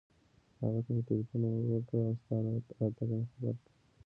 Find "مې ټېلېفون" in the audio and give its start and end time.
0.95-1.41